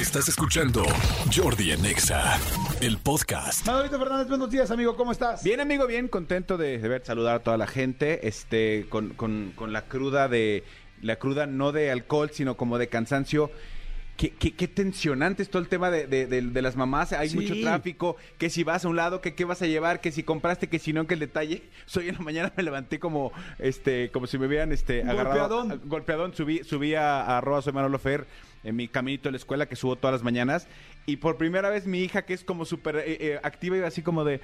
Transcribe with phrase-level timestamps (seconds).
[0.00, 0.82] Estás escuchando
[1.34, 2.38] Jordi en Exa,
[2.80, 3.66] el podcast.
[3.66, 5.44] Manolito Fernández, buenos días, amigo, ¿cómo estás?
[5.44, 9.52] Bien, amigo, bien contento de, de ver, saludar a toda la gente, este, con, con-
[9.54, 10.64] con la cruda de,
[11.02, 13.50] la cruda no de alcohol, sino como de cansancio.
[14.16, 17.28] Qué, qué- qué tensionante es todo el tema de, de- de- de las mamás, hay
[17.30, 17.36] Sí.
[17.36, 20.22] mucho tráfico, que si vas a un lado, que qué vas a llevar, que si
[20.22, 21.62] compraste, que si no, que el detalle.
[21.96, 25.56] Hoy en la mañana me levanté como, este, como si me hubieran, este, agarrado.
[25.58, 25.80] Golpeadón.
[25.88, 28.26] Golpeadón, subí, subí a, a arroba soy Manolo Fer
[28.64, 30.66] en mi caminito a la escuela que subo todas las mañanas.
[31.06, 34.02] Y por primera vez mi hija, que es como súper eh, eh, activa, iba así
[34.02, 34.40] como de,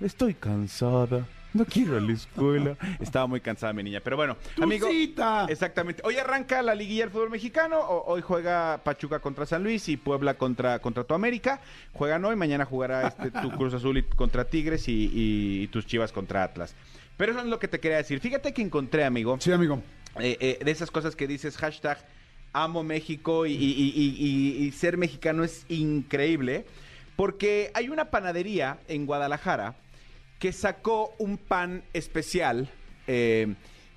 [0.00, 2.76] estoy cansada, no quiero a la escuela.
[3.00, 4.88] Estaba muy cansada mi niña, pero bueno, ¡Tu amigo.
[4.88, 5.46] cita!
[5.48, 6.02] Exactamente.
[6.04, 7.78] Hoy arranca la liguilla del fútbol mexicano.
[7.80, 11.60] o- hoy juega Pachuca contra San Luis y Puebla contra, contra tu América.
[11.92, 15.86] Juegan hoy, mañana jugará este, tu Cruz Azul y- contra Tigres y, y- y tus
[15.86, 16.74] Chivas contra Atlas.
[17.16, 18.20] Pero eso es lo que te quería decir.
[18.20, 19.80] Fíjate que encontré, amigo, Sí, amigo.
[20.20, 21.98] eh, eh, de esas cosas que dices hashtag
[22.64, 26.64] amo México y, y- y- y- y ser mexicano es increíble
[27.16, 29.74] porque hay una panadería en Guadalajara
[30.38, 32.68] que sacó un pan especial
[33.06, 33.54] eh,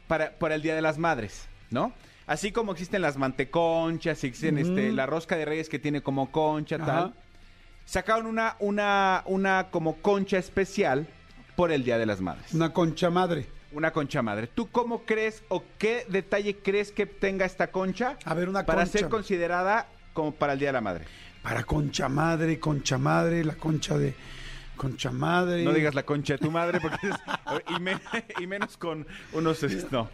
[0.07, 1.93] para, para el Día de las Madres, ¿no?
[2.27, 6.75] Así como existen las manteconchas, existen este, la rosca de reyes que tiene como concha,
[6.75, 6.85] Ajá.
[6.85, 7.13] tal.
[7.85, 11.07] Sacaron una, una, una como concha especial
[11.55, 12.53] por el Día de las Madres.
[12.53, 13.47] Una concha madre.
[13.71, 14.47] Una concha madre.
[14.47, 18.83] ¿Tú cómo crees o qué detalle crees que tenga esta concha A ver, una para
[18.83, 18.99] concha.
[18.99, 21.05] ser considerada como para el Día de la Madre?
[21.43, 24.15] Para concha madre, concha madre, la concha de
[24.75, 25.63] concha madre.
[25.63, 27.15] No digas la concha de tu madre porque es-
[27.75, 27.99] y, me-
[28.41, 30.09] y menos con unos no.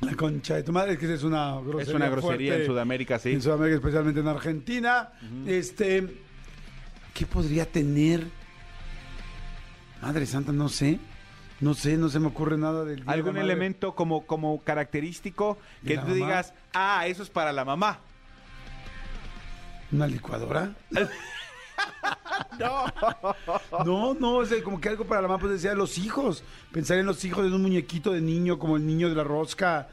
[0.00, 1.82] La concha de tu madre, que es una grosería.
[1.82, 3.32] Es una grosería fuerte en Sudamérica, sí.
[3.32, 5.08] En Sudamérica, especialmente en Argentina.
[5.46, 6.22] Este.
[7.12, 8.24] ¿Qué podría tener?
[10.02, 10.98] Madre Santa, no sé.
[11.60, 12.96] No sé, no se me ocurre nada del.
[12.96, 13.52] Día de Algún la Madre.
[13.52, 16.16] elemento como, como característico ¿De que la tú mamá?
[16.26, 18.00] digas, ah, eso es para la mamá.
[19.92, 20.72] ¿Una licuadora?
[22.58, 22.84] No.
[23.84, 26.44] No, no, es como que algo para la mamá, pues decía los hijos.
[26.72, 29.88] Pensar en los hijos de un muñequito de niño, como el niño de la rosca,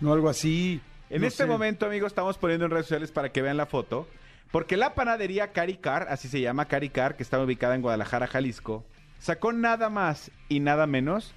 [0.00, 0.80] no algo así.
[1.10, 1.48] En No este sé.
[1.48, 4.06] momento, amigos, estamos poniendo en redes sociales para que vean la foto.
[4.52, 8.84] Porque la panadería Caricar, así se llama Caricar, que está ubicada en Guadalajara, Jalisco,
[9.18, 11.32] sacó nada más y nada menos,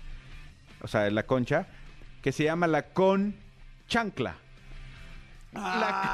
[0.81, 1.67] o sea, la concha,
[2.21, 3.35] que se llama la con
[3.87, 4.35] chancla.
[5.53, 6.11] La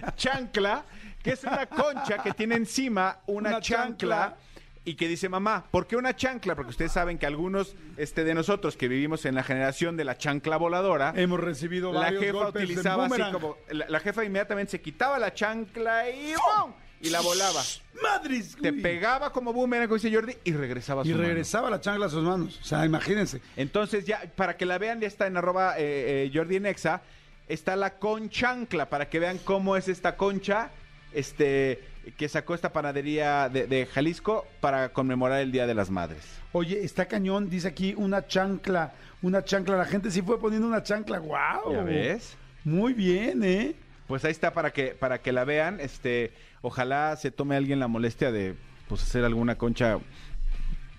[0.00, 0.84] con chancla,
[1.22, 4.16] que es una concha que tiene encima una, Una chancla.
[4.16, 4.36] chancla.
[4.82, 6.56] Y que dice mamá, ¿por qué una chancla?
[6.56, 10.16] Porque ustedes saben que algunos este, de nosotros que vivimos en la generación de la
[10.16, 13.32] chancla voladora, Hemos recibido la varios jefa golpes de utilizaba así boomerang.
[13.34, 16.72] como la, la jefa inmediatamente se quitaba la chancla y ¡pum!
[17.00, 17.62] Y la volaba.
[18.02, 18.56] ¡Madres!
[18.60, 21.24] Te pegaba como boomerang, como dice Jordi, y regresaba a su Y mano.
[21.26, 22.58] regresaba la chancla a sus manos.
[22.60, 23.40] O sea, imagínense.
[23.56, 27.02] Entonces ya, para que la vean, ya está en arroba eh, eh, Jordi en Exa,
[27.48, 30.70] está la conchancla, para que vean cómo es esta concha,
[31.12, 31.82] este,
[32.16, 36.22] que sacó esta panadería de, de Jalisco para conmemorar el Día de las Madres.
[36.52, 39.76] Oye, está cañón, dice aquí una chancla, una chancla.
[39.76, 41.18] La gente sí fue poniendo una chancla.
[41.18, 41.72] ¡Wow!
[41.72, 42.36] ¿Ya ves?
[42.64, 43.74] Muy bien, ¿eh?
[44.10, 45.78] Pues ahí está para que, para que la vean.
[45.78, 46.32] Este,
[46.62, 48.56] ojalá se tome alguien la molestia de
[48.88, 50.00] pues hacer alguna concha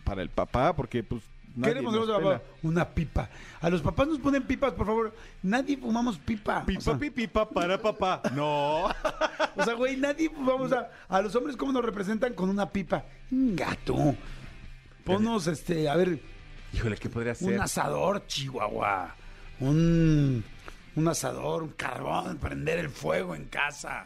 [0.06, 1.22] para el papá, porque pues
[1.54, 2.42] nadie Queremos nos pela.
[2.64, 3.30] una pipa.
[3.60, 5.14] A los papás nos ponen pipas, por favor.
[5.44, 6.66] Nadie fumamos pipa.
[6.66, 8.22] Pipa, o, sea, pipa para papá.
[8.34, 8.86] No.
[9.58, 13.04] o sea, güey, nadie fumamos a, a los hombres cómo nos representan con una pipa.
[13.30, 14.16] Un gato.
[15.04, 16.18] Ponnos, este, a ver,
[16.72, 17.56] Híjole, ¿qué podría ser?
[17.56, 19.16] un asador, Chihuahua.
[19.60, 20.46] Un,
[20.96, 24.06] un asador, un carbón, prender el fuego en casa.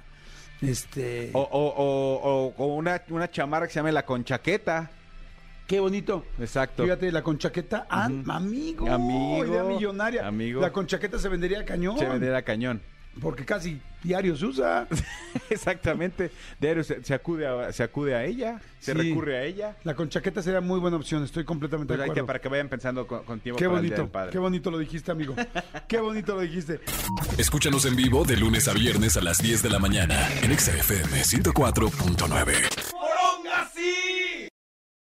[0.62, 1.32] Este.
[1.34, 4.90] O, o, o, o- o una, una chamarra que se llama la conchaqueta.
[5.68, 6.26] Qué bonito.
[6.40, 6.84] Exacto.
[6.84, 10.28] Fíjate, la conchaqueta, ah, amigo, Amigo, idea millonaria.
[10.28, 10.62] amigo.
[10.62, 12.82] La conchaqueta se vendería a cañón, Se venderá cañón.
[13.22, 14.88] Porque casi diario se usa.
[15.50, 16.32] Exactamente.
[16.60, 18.98] Diario se, se acude a, se acude a ella, se Sí.
[18.98, 19.76] recurre a ella.
[19.84, 22.28] La conchaqueta sería muy buena opción, estoy completamente Pues de que, acuerdo.
[22.28, 24.32] para que vayan pensando con, con tiempo Qué para el Día bonito, del Padre.
[24.32, 25.36] qué bonito lo dijiste, amigo.
[25.88, 26.82] qué bonito lo dijiste.
[27.38, 30.72] Escúchanos en vivo de lunes a viernes a las 10 de la mañana en Exa
[30.78, 32.75] FM 104.9.